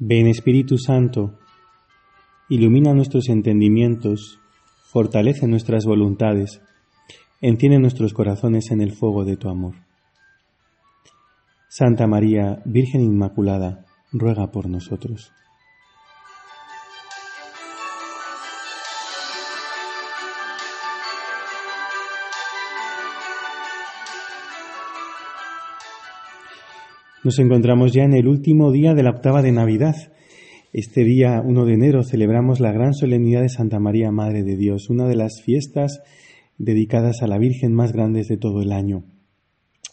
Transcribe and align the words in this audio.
Ven 0.00 0.28
Espíritu 0.28 0.78
Santo, 0.78 1.40
ilumina 2.48 2.94
nuestros 2.94 3.28
entendimientos, 3.28 4.38
fortalece 4.92 5.48
nuestras 5.48 5.86
voluntades, 5.86 6.62
enciende 7.40 7.80
nuestros 7.80 8.14
corazones 8.14 8.70
en 8.70 8.80
el 8.80 8.92
fuego 8.92 9.24
de 9.24 9.36
tu 9.36 9.48
amor. 9.48 9.74
Santa 11.68 12.06
María, 12.06 12.62
Virgen 12.64 13.00
Inmaculada, 13.00 13.86
ruega 14.12 14.52
por 14.52 14.68
nosotros. 14.68 15.32
Nos 27.28 27.40
encontramos 27.40 27.92
ya 27.92 28.04
en 28.04 28.14
el 28.14 28.26
último 28.26 28.72
día 28.72 28.94
de 28.94 29.02
la 29.02 29.10
octava 29.10 29.42
de 29.42 29.52
Navidad. 29.52 29.94
Este 30.72 31.04
día 31.04 31.42
1 31.44 31.66
de 31.66 31.74
enero 31.74 32.02
celebramos 32.02 32.58
la 32.58 32.72
gran 32.72 32.94
solemnidad 32.94 33.42
de 33.42 33.50
Santa 33.50 33.78
María, 33.78 34.10
Madre 34.10 34.44
de 34.44 34.56
Dios, 34.56 34.88
una 34.88 35.06
de 35.06 35.14
las 35.14 35.42
fiestas 35.44 36.00
dedicadas 36.56 37.20
a 37.20 37.26
la 37.26 37.36
Virgen 37.36 37.74
más 37.74 37.92
grandes 37.92 38.28
de 38.28 38.38
todo 38.38 38.62
el 38.62 38.72
año. 38.72 39.04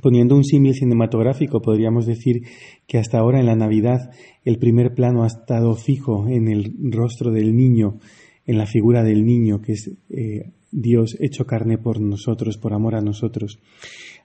Poniendo 0.00 0.36
un 0.36 0.44
símil 0.44 0.74
cinematográfico, 0.74 1.60
podríamos 1.60 2.06
decir 2.06 2.42
que 2.86 2.98
hasta 2.98 3.18
ahora 3.18 3.40
en 3.40 3.46
la 3.46 3.56
Navidad 3.56 4.12
el 4.44 4.58
primer 4.58 4.94
plano 4.94 5.24
ha 5.24 5.26
estado 5.26 5.74
fijo 5.74 6.28
en 6.28 6.46
el 6.46 6.76
rostro 6.92 7.32
del 7.32 7.56
niño, 7.56 7.98
en 8.46 8.56
la 8.56 8.66
figura 8.66 9.02
del 9.02 9.24
niño, 9.24 9.60
que 9.60 9.72
es 9.72 9.90
eh, 10.10 10.52
Dios 10.70 11.16
hecho 11.18 11.44
carne 11.44 11.76
por 11.76 12.00
nosotros, 12.00 12.56
por 12.56 12.72
amor 12.72 12.94
a 12.94 13.00
nosotros. 13.00 13.58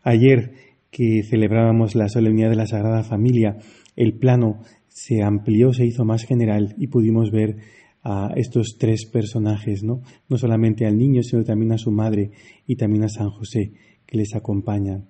Ayer 0.04 0.71
que 0.92 1.24
celebrábamos 1.24 1.96
la 1.96 2.10
solemnidad 2.10 2.50
de 2.50 2.58
la 2.58 2.68
Sagrada 2.68 3.04
Familia, 3.04 3.58
el 3.96 4.14
plano 4.14 4.60
se 4.90 5.24
amplió, 5.24 5.74
se 5.74 5.86
hizo 5.86 6.04
más 6.06 6.24
general 6.24 6.76
y 6.78 6.88
pudimos 6.88 7.32
ver 7.32 7.58
a 8.04 8.34
estos 8.36 8.78
tres 8.78 9.06
personajes, 9.06 9.84
¿no? 9.84 10.02
No 10.28 10.38
solamente 10.38 10.86
al 10.86 10.98
niño, 10.98 11.24
sino 11.24 11.44
también 11.44 11.72
a 11.72 11.78
su 11.78 11.92
madre 11.92 12.32
y 12.68 12.76
también 12.76 13.04
a 13.04 13.10
San 13.10 13.30
José, 13.30 13.74
que 14.06 14.18
les 14.18 14.36
acompañan. 14.36 15.08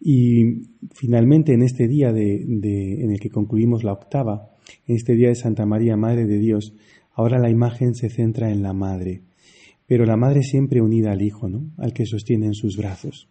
Y 0.00 0.68
finalmente, 0.92 1.54
en 1.54 1.62
este 1.62 1.88
día 1.88 2.12
de, 2.12 2.42
en 2.42 3.10
el 3.10 3.18
que 3.18 3.30
concluimos 3.30 3.84
la 3.84 3.92
octava, 3.92 4.50
en 4.86 4.96
este 4.96 5.14
día 5.14 5.28
de 5.28 5.34
Santa 5.34 5.64
María, 5.64 5.96
Madre 5.96 6.26
de 6.26 6.38
Dios, 6.38 6.74
ahora 7.12 7.38
la 7.38 7.50
imagen 7.50 7.94
se 7.94 8.10
centra 8.10 8.50
en 8.50 8.62
la 8.62 8.72
madre, 8.72 9.22
pero 9.86 10.04
la 10.04 10.16
madre 10.16 10.42
siempre 10.42 10.82
unida 10.82 11.12
al 11.12 11.22
hijo, 11.22 11.48
¿no? 11.48 11.70
Al 11.78 11.92
que 11.92 12.04
sostiene 12.04 12.46
en 12.46 12.54
sus 12.54 12.76
brazos. 12.76 13.28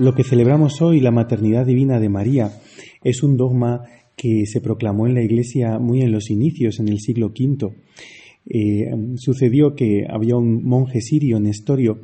Lo 0.00 0.14
que 0.14 0.24
celebramos 0.24 0.80
hoy, 0.80 0.98
la 0.98 1.10
maternidad 1.10 1.66
divina 1.66 2.00
de 2.00 2.08
María, 2.08 2.52
es 3.04 3.22
un 3.22 3.36
dogma 3.36 3.82
que 4.16 4.46
se 4.46 4.62
proclamó 4.62 5.06
en 5.06 5.12
la 5.12 5.22
Iglesia 5.22 5.78
muy 5.78 6.00
en 6.00 6.10
los 6.10 6.30
inicios, 6.30 6.80
en 6.80 6.88
el 6.88 7.00
siglo 7.00 7.34
V. 7.38 7.74
Eh, 8.48 8.90
sucedió 9.16 9.74
que 9.74 10.06
había 10.08 10.36
un 10.36 10.64
monje 10.64 11.02
sirio, 11.02 11.38
Nestorio, 11.38 11.98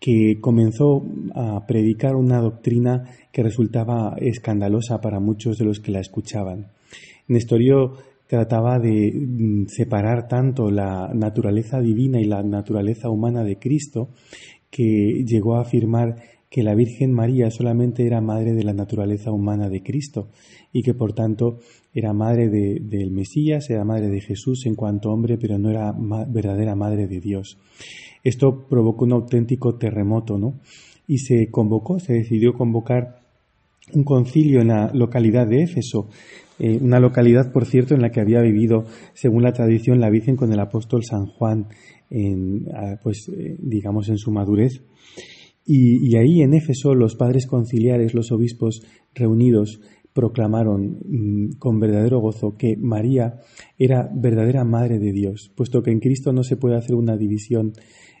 que 0.00 0.38
comenzó 0.40 1.04
a 1.34 1.66
predicar 1.66 2.16
una 2.16 2.40
doctrina 2.40 3.10
que 3.30 3.42
resultaba 3.42 4.16
escandalosa 4.16 5.02
para 5.02 5.20
muchos 5.20 5.58
de 5.58 5.66
los 5.66 5.80
que 5.80 5.92
la 5.92 6.00
escuchaban. 6.00 6.68
Nestorio 7.28 7.92
trataba 8.26 8.78
de 8.78 9.12
mm, 9.12 9.66
separar 9.66 10.28
tanto 10.28 10.70
la 10.70 11.10
naturaleza 11.12 11.82
divina 11.82 12.18
y 12.22 12.24
la 12.24 12.42
naturaleza 12.42 13.10
humana 13.10 13.44
de 13.44 13.58
Cristo 13.58 14.08
que 14.70 15.24
llegó 15.26 15.56
a 15.56 15.60
afirmar 15.60 16.16
que 16.54 16.62
la 16.62 16.76
Virgen 16.76 17.12
María 17.12 17.50
solamente 17.50 18.06
era 18.06 18.20
madre 18.20 18.52
de 18.52 18.62
la 18.62 18.72
naturaleza 18.72 19.32
humana 19.32 19.68
de 19.68 19.82
Cristo 19.82 20.28
y 20.72 20.84
que 20.84 20.94
por 20.94 21.12
tanto 21.12 21.58
era 21.92 22.12
madre 22.12 22.48
del 22.48 23.10
Mesías, 23.10 23.68
era 23.70 23.84
madre 23.84 24.08
de 24.08 24.20
Jesús 24.20 24.64
en 24.66 24.76
cuanto 24.76 25.10
hombre, 25.10 25.36
pero 25.36 25.58
no 25.58 25.68
era 25.68 25.92
verdadera 26.28 26.76
madre 26.76 27.08
de 27.08 27.18
Dios. 27.18 27.58
Esto 28.22 28.68
provocó 28.68 29.04
un 29.04 29.14
auténtico 29.14 29.74
terremoto, 29.74 30.38
¿no? 30.38 30.60
Y 31.08 31.18
se 31.18 31.50
convocó, 31.50 31.98
se 31.98 32.12
decidió 32.12 32.54
convocar 32.54 33.16
un 33.92 34.04
concilio 34.04 34.60
en 34.60 34.68
la 34.68 34.92
localidad 34.94 35.48
de 35.48 35.64
Éfeso, 35.64 36.08
eh, 36.60 36.78
una 36.80 37.00
localidad, 37.00 37.50
por 37.50 37.66
cierto, 37.66 37.96
en 37.96 38.00
la 38.00 38.10
que 38.10 38.20
había 38.20 38.40
vivido, 38.42 38.84
según 39.12 39.42
la 39.42 39.52
tradición, 39.52 39.98
la 39.98 40.08
Virgen 40.08 40.36
con 40.36 40.52
el 40.52 40.60
apóstol 40.60 41.02
San 41.02 41.26
Juan, 41.26 41.66
en, 42.10 42.68
ah, 42.72 43.00
pues, 43.02 43.28
eh, 43.28 43.56
digamos, 43.58 44.08
en 44.08 44.18
su 44.18 44.30
madurez. 44.30 44.84
Y, 45.66 46.16
ahí 46.16 46.42
en 46.42 46.52
Éfeso 46.52 46.94
los 46.94 47.16
padres 47.16 47.46
conciliares, 47.46 48.14
los 48.14 48.32
obispos 48.32 48.82
reunidos, 49.14 49.80
proclamaron 50.12 50.98
mm, 51.04 51.56
con 51.58 51.80
verdadero 51.80 52.20
gozo 52.20 52.56
que 52.56 52.76
María 52.76 53.40
era 53.78 54.08
verdadera 54.14 54.64
madre 54.64 54.98
de 54.98 55.12
Dios, 55.12 55.50
puesto 55.56 55.82
que 55.82 55.90
en 55.90 56.00
Cristo 56.00 56.32
no 56.32 56.44
se 56.44 56.56
puede 56.56 56.76
hacer 56.76 56.94
una 56.94 57.16
división 57.16 57.72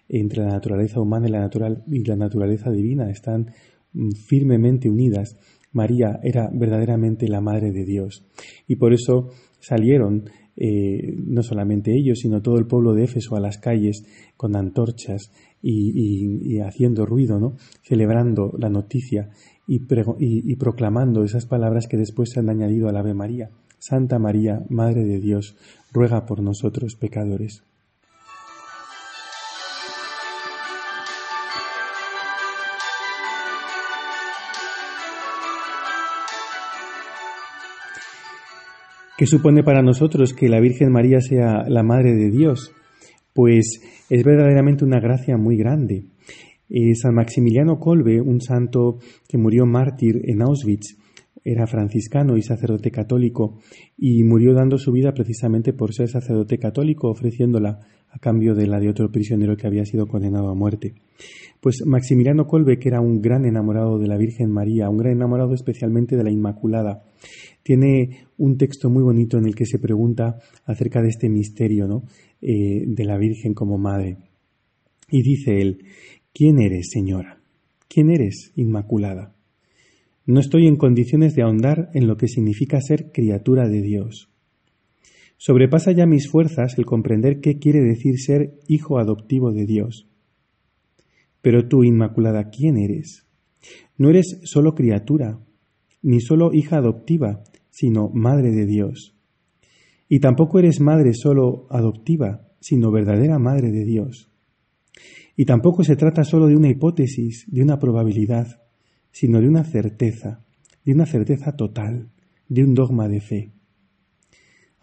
entre 0.08 0.42
la 0.42 0.52
naturaleza 0.52 1.00
humana 1.00 1.28
y 1.28 1.30
la, 1.30 1.40
natural, 1.40 1.84
y 1.86 2.04
la 2.04 2.16
naturaleza 2.16 2.70
divina, 2.70 3.10
están 3.10 3.50
mm, 3.92 4.10
firmemente 4.12 4.88
unidas. 4.88 5.36
María 5.72 6.20
era 6.22 6.50
verdaderamente 6.52 7.28
la 7.28 7.40
madre 7.40 7.72
de 7.72 7.84
Dios. 7.84 8.24
Y 8.66 8.76
por 8.76 8.92
eso 8.92 9.30
salieron 9.58 10.24
eh, 10.56 11.16
no 11.16 11.42
solamente 11.42 11.92
ellos, 11.96 12.20
sino 12.20 12.40
todo 12.40 12.58
el 12.58 12.66
pueblo 12.66 12.94
de 12.94 13.04
Éfeso 13.04 13.34
a 13.34 13.40
las 13.40 13.58
calles 13.58 14.04
con 14.36 14.56
antorchas 14.56 15.32
y, 15.66 16.60
haciendo 16.60 17.06
ruido, 17.06 17.40
¿no? 17.40 17.54
celebrando 17.82 18.52
la 18.58 18.68
noticia 18.68 19.30
y, 19.66 19.80
y, 20.18 20.56
proclamando 20.56 21.24
esas 21.24 21.46
palabras 21.46 21.86
que 21.88 21.96
después 21.96 22.30
se 22.30 22.40
han 22.40 22.50
añadido 22.50 22.88
al 22.88 22.96
Ave 22.96 23.14
María. 23.14 23.50
Santa 23.78 24.18
María, 24.18 24.62
Madre 24.68 25.04
de 25.04 25.20
Dios, 25.20 25.56
ruega 25.92 26.26
por 26.26 26.42
nosotros 26.42 26.96
pecadores. 26.96 27.62
¿Qué 39.16 39.26
supone 39.26 39.62
para 39.62 39.80
nosotros 39.80 40.34
que 40.34 40.48
la 40.48 40.60
Virgen 40.60 40.90
María 40.90 41.20
sea 41.20 41.64
la 41.68 41.84
Madre 41.84 42.14
de 42.14 42.30
Dios? 42.30 42.72
Pues 43.34 43.82
es 44.08 44.24
verdaderamente 44.24 44.84
una 44.84 45.00
gracia 45.00 45.36
muy 45.36 45.58
grande. 45.58 46.06
Eh, 46.70 46.94
San 46.94 47.14
Maximiliano 47.14 47.78
Kolbe, 47.78 48.20
un 48.20 48.40
santo 48.40 48.98
que 49.28 49.36
murió 49.36 49.66
mártir 49.66 50.22
en 50.24 50.40
Auschwitz, 50.40 50.96
era 51.44 51.66
franciscano 51.66 52.38
y 52.38 52.42
sacerdote 52.42 52.90
católico 52.90 53.58
y 53.98 54.24
murió 54.24 54.54
dando 54.54 54.78
su 54.78 54.92
vida 54.92 55.12
precisamente 55.12 55.74
por 55.74 55.92
ser 55.92 56.08
sacerdote 56.08 56.58
católico, 56.58 57.10
ofreciéndola 57.10 57.80
a 58.14 58.18
cambio 58.20 58.54
de 58.54 58.68
la 58.68 58.78
de 58.78 58.88
otro 58.88 59.10
prisionero 59.10 59.56
que 59.56 59.66
había 59.66 59.84
sido 59.84 60.06
condenado 60.06 60.48
a 60.48 60.54
muerte. 60.54 60.94
Pues 61.60 61.84
Maximiliano 61.84 62.46
Kolbe, 62.46 62.78
que 62.78 62.88
era 62.88 63.00
un 63.00 63.20
gran 63.20 63.44
enamorado 63.44 63.98
de 63.98 64.06
la 64.06 64.16
Virgen 64.16 64.50
María, 64.50 64.88
un 64.88 64.98
gran 64.98 65.12
enamorado 65.12 65.52
especialmente 65.54 66.16
de 66.16 66.22
la 66.22 66.30
Inmaculada, 66.30 67.02
tiene 67.62 68.26
un 68.38 68.56
texto 68.56 68.88
muy 68.88 69.02
bonito 69.02 69.38
en 69.38 69.46
el 69.46 69.54
que 69.54 69.66
se 69.66 69.78
pregunta 69.78 70.38
acerca 70.64 71.02
de 71.02 71.08
este 71.08 71.28
misterio 71.28 71.88
¿no? 71.88 72.04
Eh, 72.40 72.84
de 72.86 73.04
la 73.04 73.18
Virgen 73.18 73.54
como 73.54 73.78
Madre. 73.78 74.18
Y 75.10 75.22
dice 75.22 75.60
él, 75.60 75.84
¿quién 76.32 76.60
eres, 76.60 76.90
Señora? 76.92 77.40
¿Quién 77.88 78.10
eres, 78.10 78.52
Inmaculada? 78.54 79.34
No 80.26 80.40
estoy 80.40 80.66
en 80.66 80.76
condiciones 80.76 81.34
de 81.34 81.42
ahondar 81.42 81.90
en 81.94 82.06
lo 82.06 82.16
que 82.16 82.28
significa 82.28 82.80
ser 82.80 83.10
criatura 83.10 83.68
de 83.68 83.82
Dios. 83.82 84.33
Sobrepasa 85.46 85.92
ya 85.92 86.06
mis 86.06 86.30
fuerzas 86.30 86.78
el 86.78 86.86
comprender 86.86 87.42
qué 87.42 87.58
quiere 87.58 87.82
decir 87.82 88.18
ser 88.18 88.58
hijo 88.66 88.98
adoptivo 88.98 89.52
de 89.52 89.66
Dios. 89.66 90.08
Pero 91.42 91.68
tú, 91.68 91.84
Inmaculada, 91.84 92.48
¿quién 92.48 92.78
eres? 92.78 93.26
No 93.98 94.08
eres 94.08 94.40
solo 94.44 94.74
criatura, 94.74 95.40
ni 96.00 96.22
solo 96.22 96.54
hija 96.54 96.78
adoptiva, 96.78 97.44
sino 97.68 98.08
madre 98.08 98.52
de 98.52 98.64
Dios. 98.64 99.14
Y 100.08 100.20
tampoco 100.20 100.60
eres 100.60 100.80
madre 100.80 101.12
solo 101.12 101.66
adoptiva, 101.68 102.48
sino 102.58 102.90
verdadera 102.90 103.38
madre 103.38 103.70
de 103.70 103.84
Dios. 103.84 104.30
Y 105.36 105.44
tampoco 105.44 105.84
se 105.84 105.96
trata 105.96 106.24
solo 106.24 106.46
de 106.46 106.56
una 106.56 106.70
hipótesis, 106.70 107.44
de 107.48 107.60
una 107.60 107.78
probabilidad, 107.78 108.62
sino 109.10 109.42
de 109.42 109.48
una 109.48 109.64
certeza, 109.64 110.42
de 110.86 110.94
una 110.94 111.04
certeza 111.04 111.54
total, 111.54 112.08
de 112.48 112.64
un 112.64 112.72
dogma 112.72 113.08
de 113.08 113.20
fe. 113.20 113.53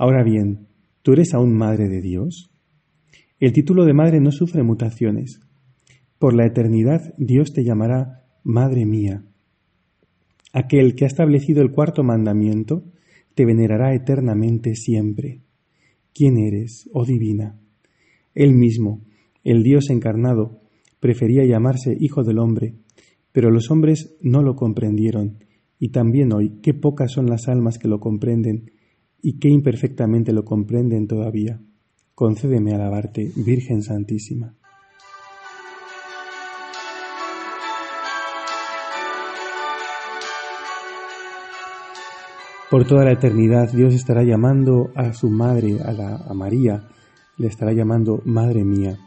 Ahora 0.01 0.23
bien, 0.23 0.65
¿tú 1.03 1.13
eres 1.13 1.35
aún 1.35 1.55
madre 1.55 1.87
de 1.87 2.01
Dios? 2.01 2.49
El 3.39 3.53
título 3.53 3.85
de 3.85 3.93
madre 3.93 4.19
no 4.19 4.31
sufre 4.31 4.63
mutaciones. 4.63 5.41
Por 6.17 6.33
la 6.33 6.47
eternidad 6.47 7.13
Dios 7.19 7.53
te 7.53 7.63
llamará 7.63 8.25
Madre 8.43 8.87
mía 8.87 9.25
Aquel 10.53 10.95
que 10.95 11.03
ha 11.03 11.07
establecido 11.07 11.61
el 11.61 11.69
cuarto 11.69 12.01
mandamiento 12.01 12.83
te 13.35 13.45
venerará 13.45 13.93
eternamente 13.93 14.73
siempre. 14.73 15.41
¿quién 16.15 16.39
eres, 16.39 16.89
oh 16.93 17.05
divina? 17.05 17.59
Él 18.33 18.55
mismo, 18.55 19.01
el 19.43 19.61
Dios 19.61 19.91
encarnado, 19.91 20.61
prefería 20.99 21.45
llamarse 21.45 21.95
Hijo 21.99 22.23
del 22.23 22.39
Hombre, 22.39 22.73
pero 23.31 23.51
los 23.51 23.69
hombres 23.69 24.17
no 24.19 24.41
lo 24.41 24.55
comprendieron, 24.55 25.43
y 25.77 25.89
también 25.89 26.33
hoy 26.33 26.57
qué 26.63 26.73
pocas 26.73 27.11
son 27.11 27.27
las 27.27 27.47
almas 27.47 27.77
que 27.77 27.87
lo 27.87 27.99
comprenden, 27.99 28.71
y 29.21 29.39
qué 29.39 29.49
imperfectamente 29.49 30.33
lo 30.33 30.43
comprenden 30.43 31.07
todavía. 31.07 31.59
Concédeme 32.15 32.73
alabarte, 32.73 33.31
Virgen 33.35 33.81
Santísima. 33.81 34.55
Por 42.69 42.85
toda 42.85 43.03
la 43.03 43.11
eternidad 43.11 43.69
Dios 43.73 43.93
estará 43.93 44.23
llamando 44.23 44.91
a 44.95 45.11
su 45.11 45.29
madre, 45.29 45.79
a, 45.83 45.91
la, 45.91 46.15
a 46.15 46.33
María, 46.33 46.87
le 47.37 47.47
estará 47.47 47.73
llamando 47.73 48.21
Madre 48.23 48.63
mía. 48.63 48.97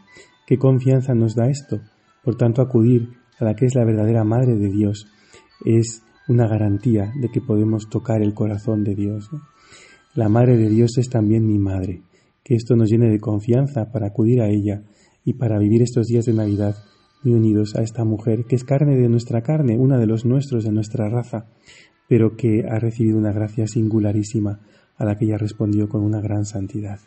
¿Qué 0.45 0.59
confianza 0.59 1.15
nos 1.15 1.33
da 1.33 1.49
esto? 1.49 1.79
Por 2.23 2.35
tanto, 2.35 2.61
acudir 2.61 3.17
a 3.39 3.45
la 3.45 3.55
que 3.55 3.65
es 3.65 3.73
la 3.73 3.83
verdadera 3.83 4.23
Madre 4.23 4.55
de 4.55 4.69
Dios 4.69 5.07
es 5.65 6.03
una 6.27 6.47
garantía 6.47 7.11
de 7.19 7.29
que 7.29 7.41
podemos 7.41 7.89
tocar 7.89 8.21
el 8.21 8.33
corazón 8.33 8.83
de 8.83 8.93
Dios. 8.93 9.29
La 10.15 10.29
Madre 10.29 10.55
de 10.55 10.69
Dios 10.69 10.97
es 10.97 11.09
también 11.09 11.45
mi 11.45 11.59
Madre. 11.59 12.01
Que 12.41 12.55
esto 12.55 12.77
nos 12.77 12.89
llene 12.89 13.09
de 13.09 13.19
confianza 13.19 13.91
para 13.91 14.07
acudir 14.07 14.41
a 14.41 14.47
ella 14.47 14.83
y 15.25 15.33
para 15.33 15.59
vivir 15.59 15.81
estos 15.81 16.07
días 16.07 16.23
de 16.23 16.33
Navidad 16.33 16.77
muy 17.21 17.33
unidos 17.33 17.75
a 17.75 17.81
esta 17.81 18.05
mujer 18.05 18.45
que 18.45 18.55
es 18.55 18.63
carne 18.63 18.95
de 18.95 19.09
nuestra 19.09 19.41
carne, 19.41 19.77
una 19.77 19.97
de 19.97 20.07
los 20.07 20.23
nuestros, 20.23 20.63
de 20.63 20.71
nuestra 20.71 21.09
raza, 21.09 21.47
pero 22.07 22.37
que 22.37 22.63
ha 22.65 22.79
recibido 22.79 23.17
una 23.17 23.33
gracia 23.33 23.67
singularísima 23.67 24.61
a 24.95 25.03
la 25.03 25.17
que 25.17 25.25
ella 25.25 25.37
respondió 25.37 25.89
con 25.89 26.01
una 26.01 26.21
gran 26.21 26.45
santidad. 26.45 26.99